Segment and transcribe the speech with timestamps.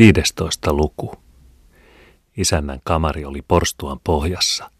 [0.00, 0.72] 15.
[0.72, 1.12] luku.
[2.36, 4.70] Isännän kamari oli porstuan pohjassa.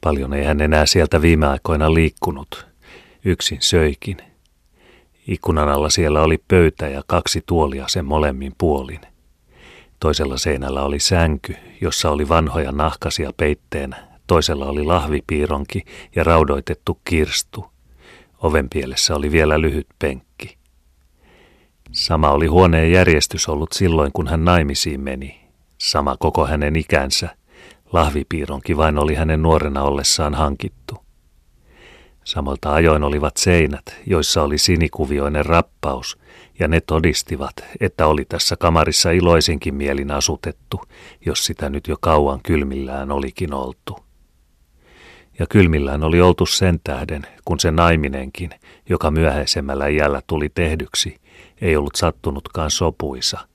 [0.00, 2.66] Paljon ei hän enää sieltä viime aikoina liikkunut.
[3.24, 4.16] Yksin söikin.
[5.28, 9.00] Ikkunan alla siellä oli pöytä ja kaksi tuolia sen molemmin puolin.
[10.00, 14.08] Toisella seinällä oli sänky, jossa oli vanhoja nahkasia peitteenä.
[14.26, 15.84] Toisella oli lahvipiironki
[16.16, 17.66] ja raudoitettu kirstu.
[18.38, 20.63] Ovenpielessä oli vielä lyhyt penkki.
[21.94, 25.40] Sama oli huoneen järjestys ollut silloin, kun hän naimisiin meni.
[25.78, 27.36] Sama koko hänen ikänsä.
[27.92, 30.94] Lahvipiironki vain oli hänen nuorena ollessaan hankittu.
[32.24, 36.18] Samalta ajoin olivat seinät, joissa oli sinikuvioinen rappaus,
[36.58, 40.80] ja ne todistivat, että oli tässä kamarissa iloisinkin mielin asutettu,
[41.26, 43.98] jos sitä nyt jo kauan kylmillään olikin oltu.
[45.38, 48.50] Ja kylmillään oli oltu sen tähden, kun se naiminenkin,
[48.88, 51.23] joka myöhäisemmällä iällä tuli tehdyksi,
[51.60, 53.48] ei ollut sattunutkaan sopuisa.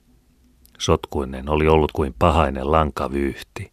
[0.78, 3.72] Sotkuinen oli ollut kuin pahainen lankavyyhti.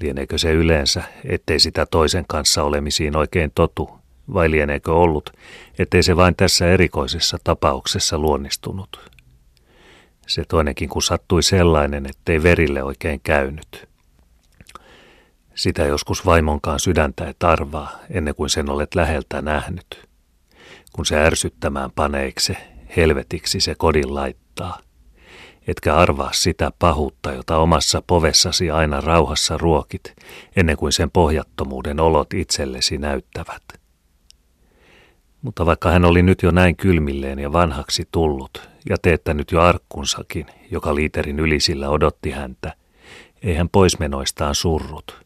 [0.00, 3.90] Lieneekö se yleensä, ettei sitä toisen kanssa olemisiin oikein totu,
[4.34, 5.30] vai lieneekö ollut,
[5.78, 9.10] ettei se vain tässä erikoisessa tapauksessa luonnistunut?
[10.26, 13.88] Se toinenkin kun sattui sellainen, ettei verille oikein käynyt.
[15.54, 20.08] Sitä joskus vaimonkaan sydäntä et arvaa, ennen kuin sen olet läheltä nähnyt.
[20.92, 24.78] Kun se ärsyttämään paneekse, helvetiksi se kodin laittaa.
[25.66, 30.14] Etkä arvaa sitä pahuutta, jota omassa povessasi aina rauhassa ruokit,
[30.56, 33.62] ennen kuin sen pohjattomuuden olot itsellesi näyttävät.
[35.42, 40.46] Mutta vaikka hän oli nyt jo näin kylmilleen ja vanhaksi tullut, ja teettänyt jo arkkunsakin,
[40.70, 42.74] joka liiterin ylisillä odotti häntä,
[43.42, 45.24] ei hän poismenoistaan surrut.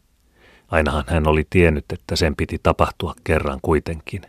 [0.67, 4.21] Ainahan hän oli tiennyt, että sen piti tapahtua kerran kuitenkin.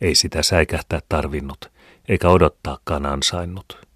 [0.00, 1.70] Ei sitä säikähtää tarvinnut,
[2.08, 3.86] eikä odottaakaan ansainnut.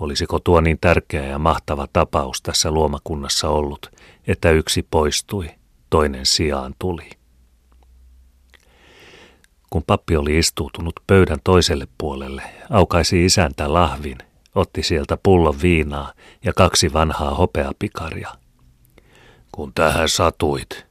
[0.00, 3.90] Olisiko tuo niin tärkeä ja mahtava tapaus tässä luomakunnassa ollut,
[4.26, 5.50] että yksi poistui,
[5.90, 7.10] toinen sijaan tuli.
[9.70, 14.18] Kun pappi oli istuutunut pöydän toiselle puolelle, aukaisi isäntä lahvin,
[14.54, 16.12] otti sieltä pullon viinaa
[16.44, 18.34] ja kaksi vanhaa hopeapikaria.
[19.52, 20.86] Kun tähän satuit,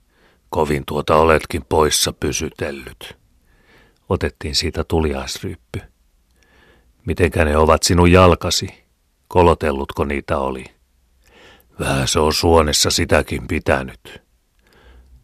[0.49, 3.17] kovin tuota oletkin poissa pysytellyt.
[4.09, 5.81] Otettiin siitä tuliaisryyppy.
[7.09, 8.83] Mitenkä ne ovat sinun jalkasi?
[9.27, 10.65] Kolotellutko niitä oli?
[11.79, 14.21] Vähän se on suonessa sitäkin pitänyt.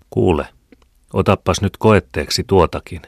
[0.09, 0.47] Kuule,
[1.13, 3.01] otappas nyt koetteeksi tuotakin.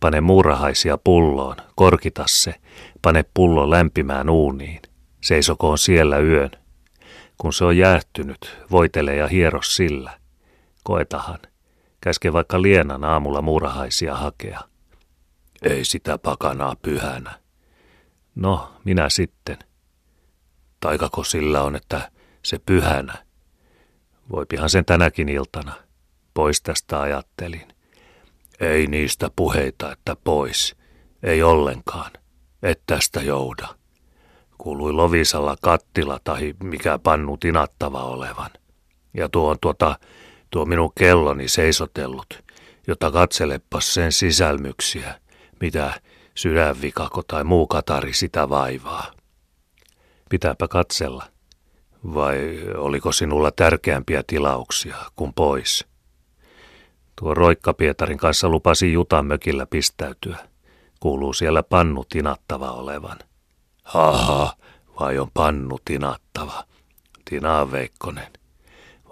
[0.00, 2.54] Pane muurahaisia pulloon, korkita se,
[3.02, 4.80] pane pullo lämpimään uuniin.
[5.20, 6.50] Seisokoon siellä yön.
[7.38, 10.18] Kun se on jäähtynyt, voitele ja hiero sillä.
[10.84, 11.38] Koetahan.
[12.00, 14.60] Käske vaikka Lienan aamulla muurahaisia hakea.
[15.62, 17.45] Ei sitä pakanaa pyhänä.
[18.36, 19.58] No, minä sitten.
[20.80, 22.10] Taikako sillä on, että
[22.42, 23.26] se pyhänä?
[24.30, 25.72] Voipihan sen tänäkin iltana.
[26.34, 27.68] Pois tästä ajattelin.
[28.60, 30.76] Ei niistä puheita, että pois.
[31.22, 32.10] Ei ollenkaan.
[32.62, 33.68] Et tästä jouda.
[34.58, 38.50] Kuului Lovisalla kattila tai mikä pannu tinattava olevan.
[39.14, 39.98] Ja tuo on tuota,
[40.50, 42.44] tuo minun kelloni seisotellut,
[42.86, 45.20] jota katselepas sen sisälmyksiä,
[45.60, 46.00] mitä
[46.36, 49.12] sydänvikako tai muu katari sitä vaivaa.
[50.30, 51.24] Pitääpä katsella.
[52.14, 55.86] Vai oliko sinulla tärkeämpiä tilauksia kuin pois?
[57.20, 60.36] Tuo Roikka Pietarin kanssa lupasi Jutan mökillä pistäytyä.
[61.00, 63.18] Kuuluu siellä pannu tinattava olevan.
[63.84, 64.56] Haha,
[65.00, 66.64] vai on pannu tinattava?
[67.30, 68.32] Tinaa Veikkonen.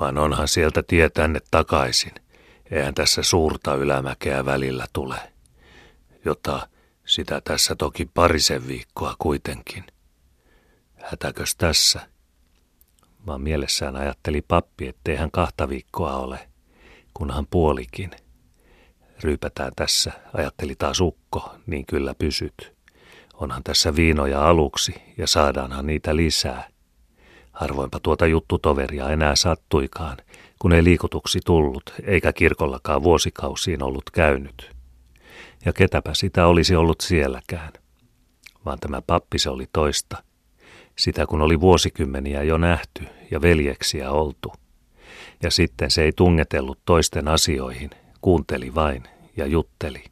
[0.01, 2.13] Vaan onhan sieltä tie tänne takaisin.
[2.71, 5.17] Eihän tässä suurta ylämäkeä välillä tule.
[6.25, 6.69] Jota
[7.07, 9.85] sitä tässä toki parisen viikkoa kuitenkin.
[10.95, 12.01] Hätäkös tässä?
[13.27, 16.49] Vaan mielessään ajatteli pappi, ettei hän kahta viikkoa ole,
[17.15, 18.11] kunhan puolikin.
[19.23, 22.75] Ryypätään tässä, ajatteli taas ukko, niin kyllä pysyt.
[23.35, 26.69] Onhan tässä viinoja aluksi ja saadaanhan niitä lisää.
[27.53, 30.17] Harvoinpa tuota juttutoveria enää sattuikaan,
[30.59, 34.74] kun ei liikutuksi tullut, eikä kirkollakaan vuosikausiin ollut käynyt
[35.65, 37.73] ja ketäpä sitä olisi ollut sielläkään.
[38.65, 40.23] Vaan tämä pappi se oli toista.
[40.97, 44.53] Sitä kun oli vuosikymmeniä jo nähty ja veljeksiä oltu.
[45.43, 47.91] Ja sitten se ei tungetellut toisten asioihin,
[48.21, 49.03] kuunteli vain
[49.37, 50.05] ja jutteli.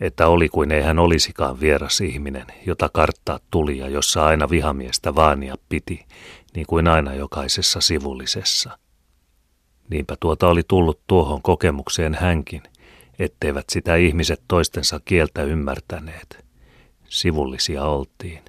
[0.00, 5.14] Että oli kuin ei hän olisikaan vieras ihminen, jota karttaa tuli ja jossa aina vihamiestä
[5.14, 6.06] vaania piti,
[6.54, 8.78] niin kuin aina jokaisessa sivullisessa.
[9.90, 12.62] Niinpä tuota oli tullut tuohon kokemukseen hänkin–
[13.18, 16.46] etteivät sitä ihmiset toistensa kieltä ymmärtäneet.
[17.08, 18.42] Sivullisia oltiin.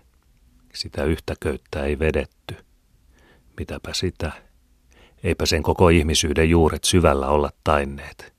[0.73, 2.55] Sitä yhtä köyttä ei vedetty.
[3.59, 4.31] Mitäpä sitä?
[5.23, 8.33] Eipä sen koko ihmisyyden juuret syvällä olla tainneet.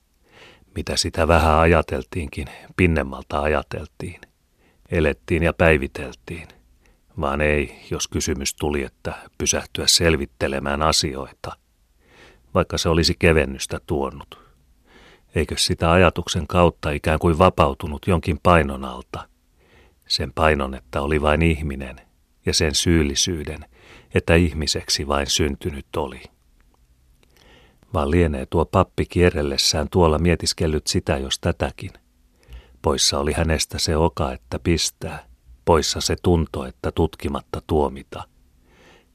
[0.76, 4.20] Mitä sitä vähän ajateltiinkin, pinnemmalta ajateltiin.
[4.90, 6.48] Elettiin ja päiviteltiin.
[7.20, 11.56] Vaan ei, jos kysymys tuli, että pysähtyä selvittelemään asioita.
[12.54, 14.49] Vaikka se olisi kevennystä tuonut.
[15.34, 19.28] Eikö sitä ajatuksen kautta ikään kuin vapautunut jonkin painon alta?
[20.08, 22.00] Sen painon, että oli vain ihminen,
[22.46, 23.64] ja sen syyllisyyden,
[24.14, 26.22] että ihmiseksi vain syntynyt oli.
[27.94, 31.90] Vaan lienee tuo pappi kierrellessään tuolla mietiskellyt sitä jos tätäkin.
[32.82, 35.26] Poissa oli hänestä se oka, että pistää,
[35.64, 38.24] poissa se tunto, että tutkimatta tuomita.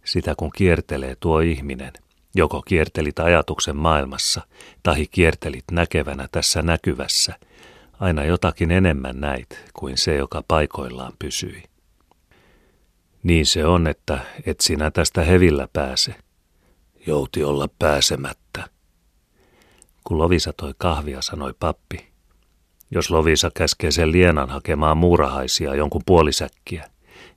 [0.05, 1.93] Sitä kun kiertelee tuo ihminen,
[2.37, 4.41] Joko kiertelit ajatuksen maailmassa,
[4.83, 7.39] tahi kiertelit näkevänä tässä näkyvässä,
[7.99, 11.63] aina jotakin enemmän näit kuin se, joka paikoillaan pysyi.
[13.23, 16.15] Niin se on, että et sinä tästä hevillä pääse.
[17.07, 18.69] Jouti olla pääsemättä.
[20.03, 22.07] Kun Lovisa toi kahvia, sanoi pappi.
[22.91, 26.89] Jos Lovisa käskee sen lienan hakemaan muurahaisia jonkun puolisäkkiä,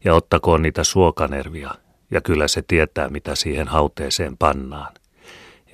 [0.05, 1.75] ja ottakoon niitä suokanervia,
[2.11, 4.95] ja kyllä se tietää, mitä siihen hauteeseen pannaan.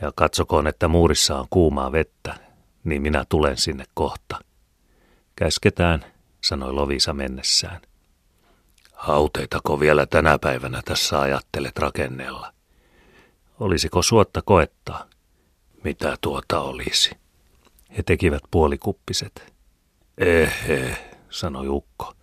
[0.03, 2.35] Ja katsokoon, että muurissa on kuumaa vettä,
[2.85, 4.39] niin minä tulen sinne kohta.
[5.37, 6.05] Käsketään,
[6.41, 7.81] sanoi Lovisa mennessään.
[8.93, 12.53] Hauteitako vielä tänä päivänä tässä ajattelet rakennella?
[13.61, 15.07] Olisiko suotta koettaa?
[15.85, 17.11] Mitä tuota olisi?
[17.97, 19.53] He tekivät puolikuppiset.
[20.19, 20.97] Ehe,
[21.31, 22.15] sanoi Ukko.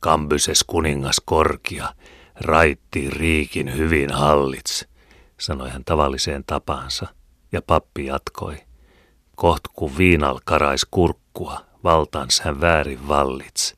[0.00, 1.94] Kambyses kuningas korkia,
[2.40, 4.86] Raitti Riikin hyvin hallits,
[5.40, 7.06] sanoi hän tavalliseen tapaansa,
[7.52, 8.56] ja pappi jatkoi.
[9.36, 13.76] Koht kun viinal karais kurkkua, valtans hän väärin vallits.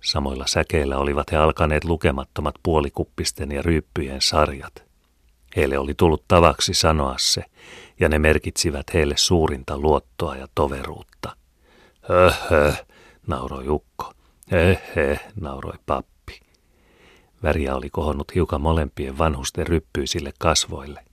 [0.00, 4.84] Samoilla säkeillä olivat he alkaneet lukemattomat puolikuppisten ja ryyppyjen sarjat.
[5.56, 7.44] Heille oli tullut tavaksi sanoa se,
[8.00, 11.36] ja ne merkitsivät heille suurinta luottoa ja toveruutta.
[12.08, 12.72] Höhö,
[13.26, 14.12] nauroi Ukko.
[14.50, 16.17] Hehe, nauroi pappi.
[17.42, 21.04] Väriä oli kohonnut hiukan molempien vanhusten ryppyisille kasvoille,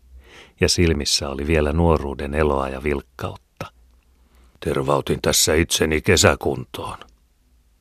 [0.62, 3.72] ja silmissä oli vielä nuoruuden eloa ja vilkkautta.
[4.60, 6.98] Tervautin tässä itseni kesäkuntoon.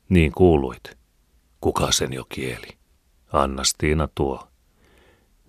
[0.09, 0.97] Niin kuuluit.
[1.61, 2.67] Kuka sen jo kieli?
[3.33, 4.47] Annastiina tuo.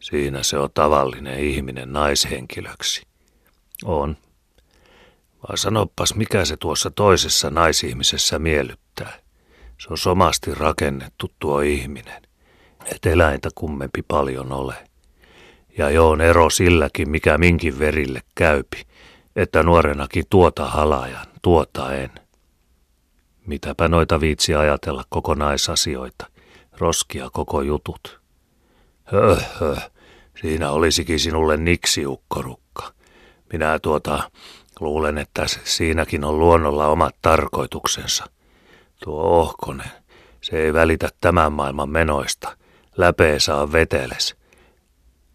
[0.01, 3.03] Siinä se on tavallinen ihminen naishenkilöksi.
[3.85, 4.17] On.
[5.43, 9.19] Vaan sanoppas, mikä se tuossa toisessa naisihmisessä miellyttää.
[9.79, 12.26] Se on somasti rakennettu tuo ihminen
[12.95, 14.75] et eläintä kummempi paljon ole.
[15.79, 18.83] Ja jo on ero silläkin, mikä minkin verille käypi,
[19.37, 22.11] että nuorenakin tuota halajan, tuota en.
[23.47, 26.27] Mitäpä noita viitsi ajatella kokonaisasioita,
[26.79, 28.21] roskia koko jutut.
[29.05, 29.91] Höh, höh,
[30.41, 32.93] siinä olisikin sinulle niksi, ukkorukka.
[33.53, 34.31] Minä tuota,
[34.81, 38.25] luulen, että siinäkin on luonnolla omat tarkoituksensa.
[39.05, 39.91] Tuo ohkonen,
[40.41, 42.57] se ei välitä tämän maailman menoista–
[42.97, 44.37] Läpee saa veteles.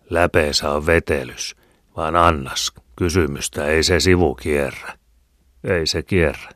[0.10, 1.56] Läpee saa vetelys,
[1.98, 4.98] vaan annas kysymystä ei se sivu kierrä.
[5.63, 6.50] Ei se kierrä.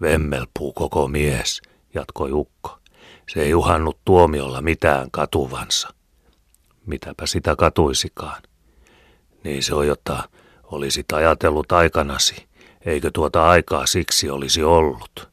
[0.00, 1.62] Vemmelpuu koko mies,
[1.94, 2.78] jatkoi Ukko.
[3.28, 5.88] Se ei uhannut tuomiolla mitään katuvansa.
[6.86, 8.42] Mitäpä sitä katuisikaan.
[9.44, 10.28] Niin se on, jotta
[10.62, 12.46] olisit ajatellut aikanasi,
[12.86, 15.28] eikö tuota aikaa siksi olisi ollut.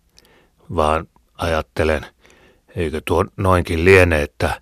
[0.75, 2.05] Vaan ajattelen,
[2.75, 4.61] eikö tuo noinkin liene, että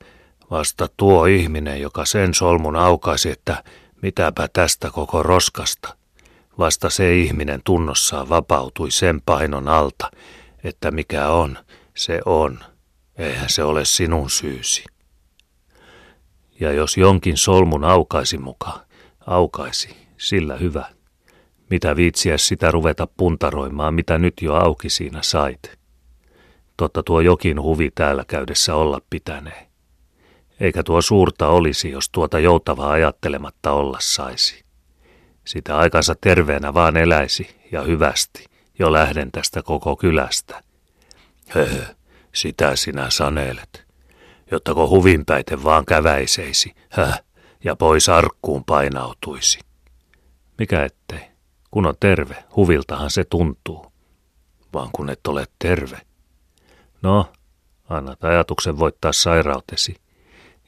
[0.51, 3.63] Vasta tuo ihminen, joka sen solmun aukaisi, että
[4.01, 5.95] mitäpä tästä koko roskasta.
[6.57, 10.11] Vasta se ihminen tunnossaan vapautui sen painon alta,
[10.63, 11.57] että mikä on,
[11.95, 12.59] se on.
[13.17, 14.85] Eihän se ole sinun syysi.
[16.59, 18.79] Ja jos jonkin solmun aukaisi mukaan,
[19.27, 20.85] aukaisi, sillä hyvä.
[21.69, 25.79] Mitä viitsiä sitä ruveta puntaroimaan, mitä nyt jo auki siinä sait.
[26.77, 29.68] Totta tuo jokin huvi täällä käydessä olla pitänee.
[30.59, 34.63] Eikä tuo suurta olisi, jos tuota joutavaa ajattelematta olla saisi.
[35.45, 38.45] Sitä aikansa terveenä vaan eläisi ja hyvästi,
[38.79, 40.63] jo lähden tästä koko kylästä.
[41.47, 41.83] Höhö,
[42.35, 43.85] sitä sinä sanelet.
[44.51, 47.23] Jottako huvinpäite vaan käväiseisi, höh,
[47.63, 49.59] ja pois arkkuun painautuisi.
[50.57, 51.21] Mikä ettei,
[51.71, 53.91] kun on terve, huviltahan se tuntuu.
[54.73, 56.01] Vaan kun et ole terve.
[57.01, 57.31] No,
[57.89, 59.95] annat ajatuksen voittaa sairautesi–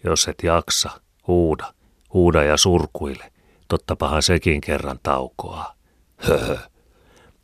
[0.03, 1.73] jos et jaksa, huuda,
[2.13, 3.31] huuda ja surkuile.
[3.67, 5.75] Tottapahan sekin kerran taukoaa.
[6.17, 6.57] Höhö.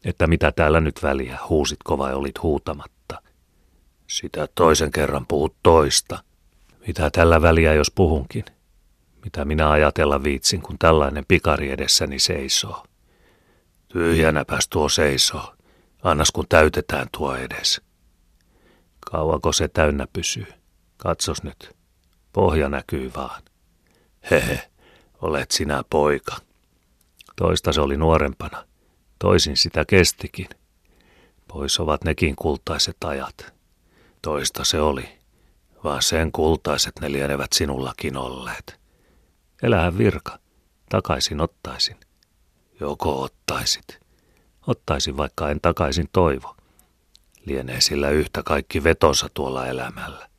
[0.06, 3.22] Että mitä täällä nyt väliä, huusitko vai olit huutamatta?
[4.08, 6.24] Sitä toisen kerran puhut toista.
[6.88, 8.46] Mitä tällä väliä, jos puhunkin?
[9.24, 12.86] Mitä minä ajatella viitsin, kun tällainen pikari edessäni seisoo?
[13.88, 15.54] Tyhjänäpäs tuo seisoo.
[16.04, 17.82] Annas kun täytetään tuo edes.
[19.12, 20.48] Kauanko se täynnä pysyy?
[20.98, 21.77] Katsos nyt.
[22.38, 23.42] Pohja näkyy vaan.
[24.32, 24.70] Hehe,
[25.22, 26.36] olet sinä poika.
[27.36, 28.66] Toista se oli nuorempana.
[29.20, 30.50] Toisin sitä kestikin.
[31.48, 33.54] Pois ovat nekin kultaiset ajat.
[34.22, 35.10] Toista se oli,
[35.84, 38.80] vaan sen kultaiset ne lienevät sinullakin olleet.
[39.64, 40.40] Elähän virka,
[40.90, 41.98] takaisin ottaisin.
[42.80, 44.00] Joko ottaisit.
[44.68, 46.56] Ottaisin, vaikka en takaisin toivo.
[47.46, 50.30] Lienee sillä yhtä kaikki vetonsa tuolla elämällä.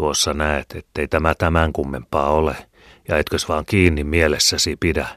[0.00, 2.56] Tuossa näet, ettei tämä tämän kummempaa ole,
[3.08, 5.08] ja etkös vaan kiinni mielessäsi pidä.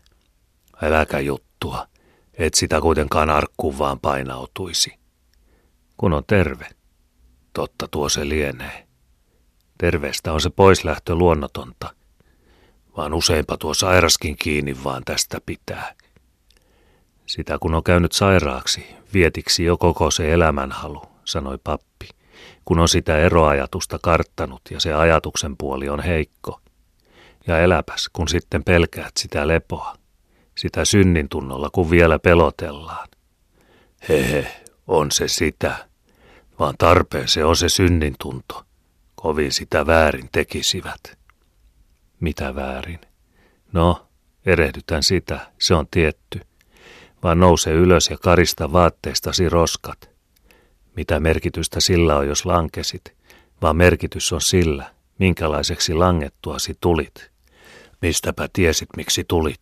[0.82, 1.88] Äläkä juttua,
[2.34, 4.94] et sitä kuitenkaan arkkuun vaan painautuisi.
[5.98, 6.68] Kun on terve,
[7.54, 8.88] totta tuo se lienee.
[9.78, 11.96] Terveestä on se poislähtö luonnotonta,
[12.98, 15.96] vaan useinpa tuo sairaskin kiinni vaan tästä pitää.
[17.26, 22.10] Sitä kun on käynyt sairaaksi, vietiksi jo koko se elämänhalu, sanoi pappi,
[22.66, 26.62] kun on sitä eroajatusta karttanut ja se ajatuksen puoli on heikko.
[27.48, 29.96] Ja eläpäs, kun sitten pelkäät sitä lepoa,
[30.58, 33.08] sitä synnin tunnolla, kun vielä pelotellaan.
[34.10, 35.88] Hehe, on se sitä,
[36.60, 38.64] vaan tarpeen se on se synnin tunto.
[39.16, 41.18] Kovin sitä väärin tekisivät.
[42.20, 43.00] Mitä väärin?
[43.74, 44.08] No,
[44.46, 46.42] erehdytän sitä, se on tietty–
[47.24, 50.13] vaan nouse ylös ja karista vaatteistasi roskat.
[50.96, 53.14] Mitä merkitystä sillä on, jos lankesit,
[53.62, 57.32] vaan merkitys on sillä, minkälaiseksi langettuasi tulit.
[58.02, 59.60] Mistäpä tiesit, miksi tulit?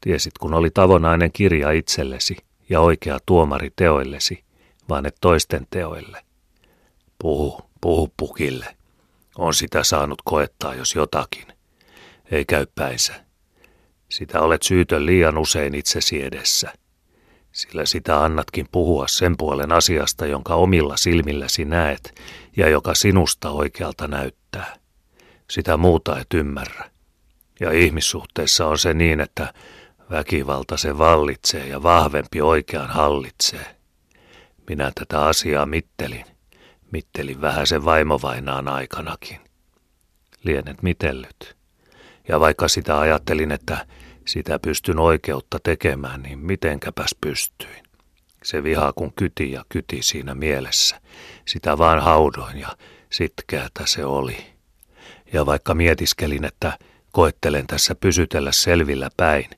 [0.00, 2.36] Tiesit, kun oli tavonainen kirja itsellesi
[2.68, 4.44] ja oikea tuomari teoillesi,
[4.88, 6.22] vaan et toisten teoille.
[7.18, 8.76] Puhu, puhu pukille.
[9.38, 11.46] On sitä saanut koettaa, jos jotakin.
[12.30, 13.24] Ei käy päinsä.
[14.08, 16.72] Sitä olet syytön liian usein itsesi edessä,
[17.56, 22.20] sillä sitä annatkin puhua sen puolen asiasta, jonka omilla silmilläsi näet
[22.56, 24.76] ja joka sinusta oikealta näyttää.
[25.50, 26.90] Sitä muuta et ymmärrä.
[27.60, 29.54] Ja ihmissuhteissa on se niin, että
[30.10, 33.76] väkivalta se vallitsee ja vahvempi oikean hallitsee.
[34.68, 36.24] Minä tätä asiaa mittelin.
[36.90, 39.40] Mittelin vähän sen vaimovainaan aikanakin.
[40.42, 41.56] Lienet mitellyt.
[42.28, 43.86] Ja vaikka sitä ajattelin, että
[44.26, 47.86] sitä pystyn oikeutta tekemään, niin mitenkäpäs pystyin.
[48.44, 51.00] Se viha kun kyti ja kyti siinä mielessä.
[51.46, 52.68] Sitä vaan haudoin ja
[53.10, 54.36] sitkeätä se oli.
[55.32, 56.78] Ja vaikka mietiskelin, että
[57.12, 59.50] koettelen tässä pysytellä selvillä päin,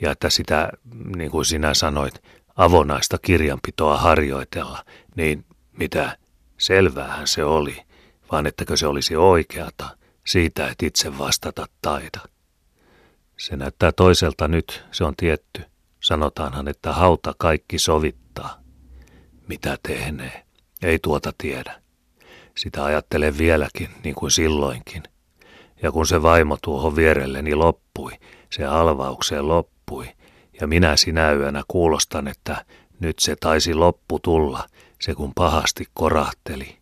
[0.00, 0.72] ja että sitä,
[1.16, 2.22] niin kuin sinä sanoit,
[2.56, 4.84] avonaista kirjanpitoa harjoitella,
[5.16, 6.18] niin mitä
[6.58, 7.82] selväähän se oli,
[8.32, 9.88] vaan ettäkö se olisi oikeata,
[10.26, 12.35] siitä et itse vastata taida.
[13.36, 15.62] Se näyttää toiselta nyt, se on tietty.
[16.00, 18.60] Sanotaanhan, että hauta kaikki sovittaa.
[19.48, 20.44] Mitä tehnee?
[20.82, 21.82] Ei tuota tiedä.
[22.56, 25.02] Sitä ajattelen vieläkin, niin kuin silloinkin.
[25.82, 28.12] Ja kun se vaimo tuohon vierelleni loppui,
[28.52, 30.06] se alvaukseen loppui,
[30.60, 32.64] ja minä sinä yönä kuulostan, että
[33.00, 34.66] nyt se taisi loppu tulla,
[35.00, 36.78] se kun pahasti korahteli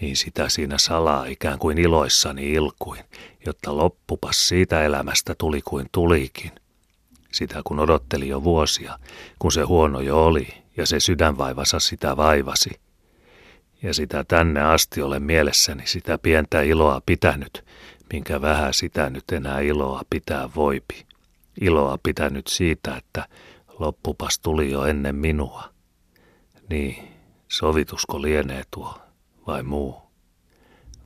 [0.00, 3.04] niin sitä siinä salaa ikään kuin iloissani ilkuin,
[3.46, 6.52] jotta loppupas siitä elämästä tuli kuin tulikin.
[7.32, 8.98] Sitä kun odotteli jo vuosia,
[9.38, 12.70] kun se huono jo oli ja se sydänvaivassa sitä vaivasi.
[13.82, 17.64] Ja sitä tänne asti olen mielessäni sitä pientä iloa pitänyt,
[18.12, 21.06] minkä vähän sitä nyt enää iloa pitää voipi.
[21.60, 23.28] Iloa pitänyt siitä, että
[23.78, 25.68] loppupas tuli jo ennen minua.
[26.70, 27.08] Niin,
[27.48, 29.03] sovitusko lienee tuo
[29.46, 30.02] vai muu?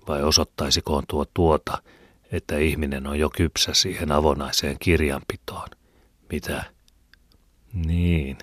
[0.09, 1.83] Vai osoittaisikoon tuo tuota,
[2.33, 5.69] että ihminen on jo kypsä siihen avonaiseen kirjanpitoon?
[6.33, 6.65] Mitä?
[7.73, 8.39] Niin.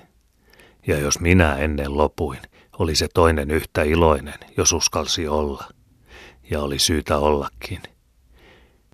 [0.87, 2.39] Ja jos minä ennen lopuin,
[2.79, 5.63] oli se toinen yhtä iloinen, jos uskalsi olla.
[6.51, 7.81] Ja oli syytä ollakin.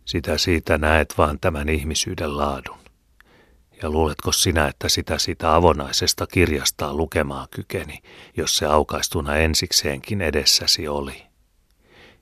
[0.05, 2.80] Sitä siitä näet vaan tämän ihmisyyden laadun.
[3.81, 7.99] Ja luuletko sinä, että sitä sitä avonaisesta kirjastaa lukemaan kykeni,
[8.37, 11.23] jos se aukaistuna ensikseenkin edessäsi oli?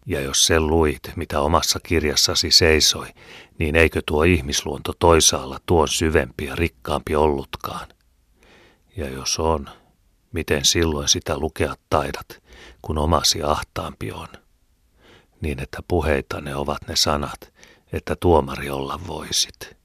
[0.05, 3.07] Ja jos sen luit, mitä omassa kirjassasi seisoi,
[3.57, 7.87] niin eikö tuo ihmisluonto toisaalla tuon syvempi ja rikkaampi ollutkaan?
[8.97, 9.69] Ja jos on,
[10.31, 12.43] miten silloin sitä lukea taidat,
[12.81, 14.27] kun omasi ahtaampi on?
[15.41, 17.53] Niin että puheita ne ovat ne sanat,
[17.93, 19.78] että tuomari olla voisit.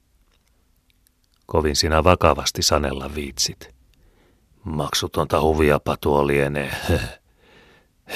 [1.45, 3.75] Kovin sinä vakavasti sanella viitsit.
[4.63, 6.71] Maksutonta huviapa tuo lienee.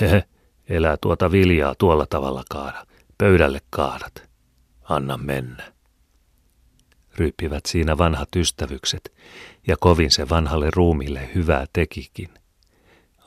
[0.01, 0.24] Hehe,
[0.69, 2.86] elää tuota viljaa tuolla tavalla kaada.
[3.17, 4.29] Pöydälle kaadat.
[4.83, 5.74] Anna mennä.
[7.17, 9.13] Ryyppivät siinä vanhat ystävykset,
[9.67, 12.29] ja kovin se vanhalle ruumille hyvää tekikin.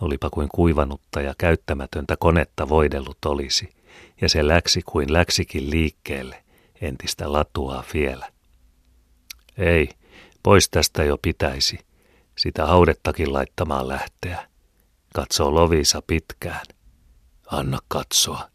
[0.00, 3.74] Olipa kuin kuivanutta ja käyttämätöntä konetta voidellut olisi,
[4.20, 6.44] ja se läksi kuin läksikin liikkeelle,
[6.80, 8.31] entistä latua vielä.
[9.58, 9.88] Ei,
[10.42, 11.78] pois tästä jo pitäisi,
[12.38, 14.48] sitä haudettakin laittamaan lähteä.
[15.14, 16.66] Katsoo Lovisa pitkään.
[17.46, 18.48] Anna katsoa.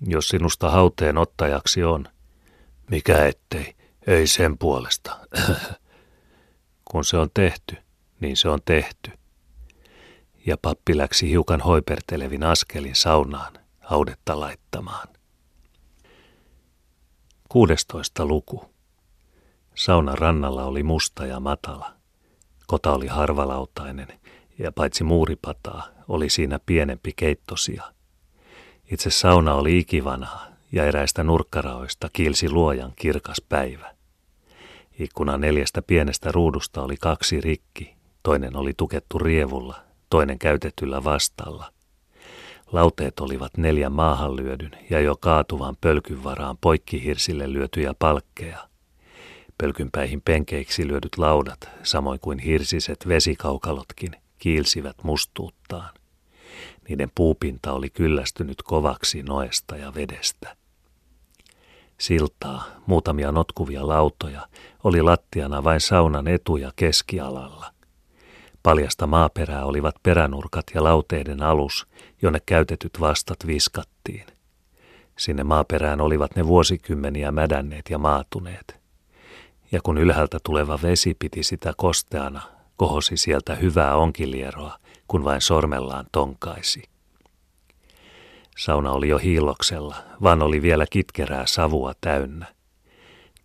[0.00, 2.08] Jos sinusta hauteen ottajaksi on.
[2.90, 3.74] Mikä ettei,
[4.06, 5.18] ei sen puolesta.
[6.90, 7.76] Kun se on tehty,
[8.20, 9.10] niin se on tehty.
[10.46, 15.08] Ja pappi läksi hiukan hoipertelevin askelin saunaan, haudetta laittamaan.
[17.48, 18.26] 16.
[18.26, 18.75] luku.
[19.76, 21.92] Saunan rannalla oli musta ja matala.
[22.66, 24.08] Kota oli harvalautainen
[24.58, 27.82] ja paitsi muuripataa oli siinä pienempi keittosia.
[28.92, 33.94] Itse sauna oli ikivanha ja eräistä nurkkaraoista kiilsi luojan kirkas päivä.
[34.98, 39.76] Ikkuna neljästä pienestä ruudusta oli kaksi rikki, toinen oli tukettu rievulla,
[40.10, 41.72] toinen käytetyllä vastalla.
[42.72, 48.68] Lauteet olivat neljän maahan lyödyn ja jo kaatuvan pölkyn varaan poikkihirsille lyötyjä palkkeja.
[49.58, 55.94] Pölkynpäihin penkeiksi lyödyt laudat, samoin kuin hirsiset vesikaukalotkin, kiilsivät mustuuttaan.
[56.88, 60.56] Niiden puupinta oli kyllästynyt kovaksi noesta ja vedestä.
[61.98, 64.48] Siltaa, muutamia notkuvia lautoja,
[64.84, 67.72] oli lattiana vain saunan etu- ja keskialalla.
[68.62, 71.86] Paljasta maaperää olivat peränurkat ja lauteiden alus,
[72.22, 74.26] jonne käytetyt vastat viskattiin.
[75.18, 78.85] Sinne maaperään olivat ne vuosikymmeniä mädänneet ja maatuneet.
[79.72, 82.42] Ja kun ylhäältä tuleva vesi piti sitä kosteana,
[82.76, 86.82] kohosi sieltä hyvää onkilieroa, kun vain sormellaan tonkaisi.
[88.58, 92.46] Sauna oli jo hiiloksella, vaan oli vielä kitkerää savua täynnä.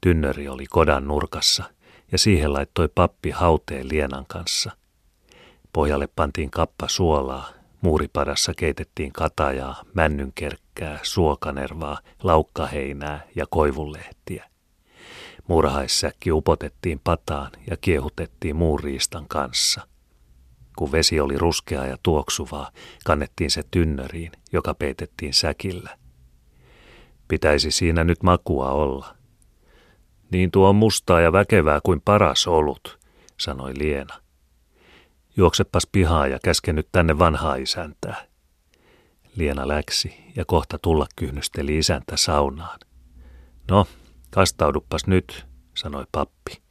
[0.02, 1.64] Tynnöri oli kodan nurkassa,
[2.12, 4.72] ja siihen laittoi pappi hauteen lienan kanssa.
[5.74, 7.50] Pohjalle pantiin kappa suolaa,
[7.82, 14.51] muuripadassa keitettiin katajaa, männynkerkkää, suokanervaa, laukkaheinää ja koivulehtiä.
[15.52, 19.88] Murhaissäkki upotettiin pataan ja kiehutettiin muuriistan kanssa.
[20.78, 22.72] Kun vesi oli ruskea ja tuoksuvaa,
[23.06, 25.98] kannettiin se tynnöriin, joka peitettiin säkillä.
[27.28, 29.16] Pitäisi siinä nyt makua olla.
[30.32, 33.00] Niin tuo on mustaa ja väkevää kuin paras olut,
[33.40, 34.22] sanoi Liena.
[35.38, 38.26] Juoksepas pihaa ja käske nyt tänne vanhaa isäntää.
[39.36, 42.80] Liena läksi ja kohta tulla kyhnysteli isäntä saunaan.
[43.72, 43.88] No,
[44.32, 45.46] Kastauduppas nyt,
[45.78, 46.62] sanoi pappi.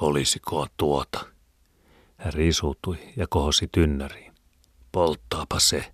[0.00, 1.26] Olisiko tuota?
[2.16, 4.32] Hän riisuutui ja kohosi tynnäriin.
[4.92, 5.92] Polttaapa se.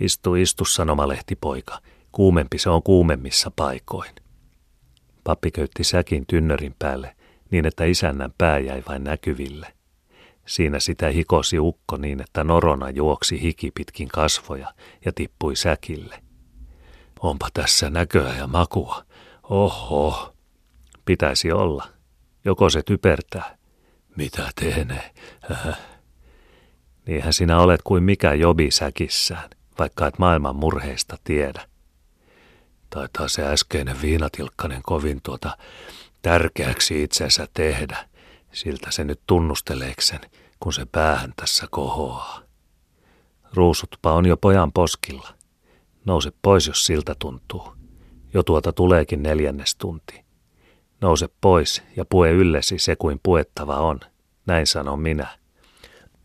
[0.00, 1.78] Istu, istu, sanomalehti poika.
[2.12, 4.10] Kuumempi se on kuumemmissa paikoin.
[5.24, 7.16] Pappi köytti säkin tynnörin päälle
[7.50, 9.72] niin, että isännän pää jäi vain näkyville.
[10.46, 16.22] Siinä sitä hikosi ukko niin, että norona juoksi hiki pitkin kasvoja ja tippui säkille.
[17.20, 19.05] Onpa tässä näköä ja makua,
[19.50, 20.34] Oho,
[21.04, 21.88] pitäisi olla.
[22.44, 23.56] Joko se typertää.
[24.16, 25.14] Mitä teenee?
[25.50, 25.78] Äh.
[27.06, 31.68] Niinhän sinä olet kuin mikä jobi säkissään, vaikka et maailman murheista tiedä.
[32.90, 35.56] Taitaa se äskeinen viinatilkkanen kovin tuota
[36.22, 38.08] tärkeäksi itsensä tehdä.
[38.52, 40.20] Siltä se nyt tunnusteleeksen,
[40.60, 42.40] kun se päähän tässä kohoaa.
[43.54, 45.28] Ruusutpa on jo pojan poskilla.
[46.04, 47.75] Nouse pois, jos siltä tuntuu.
[48.36, 50.24] Jo tuota tuleekin neljännes tunti.
[51.00, 54.00] Nouse pois ja pue yllesi se kuin puettava on,
[54.46, 55.38] näin sanon minä.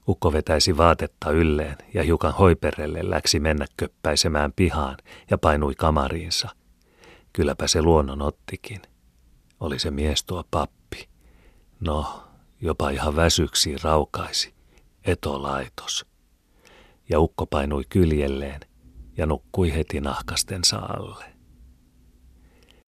[0.08, 4.97] Ukko vetäisi vaatetta ylleen ja hiukan hoiperelle läksi mennä köppäisemään pihaan
[5.30, 6.50] ja painui kamariinsa.
[7.34, 8.82] Kylläpä se luonnon ottikin.
[9.60, 11.10] Oli se mies tuo pappi.
[11.80, 12.24] No,
[12.62, 14.54] jopa ihan väsyksiin raukaisi.
[15.06, 16.06] Etolaitos.
[17.10, 18.60] Ja ukko painui kyljelleen
[19.17, 21.31] ja nukkui heti nahkastensa alle.